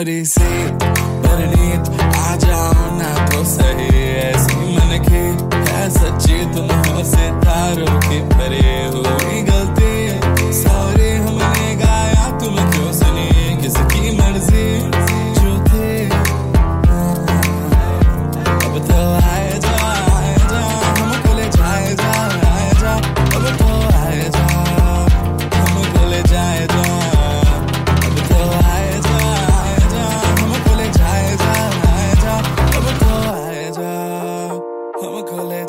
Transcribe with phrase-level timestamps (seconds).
[0.00, 0.76] Memory से
[1.20, 5.24] परनीत आ जाओ ना तो सही ऐसी मन की,
[5.72, 7.49] है सच्ची, तुम हो गलती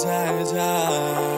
[0.02, 1.31] 잘자.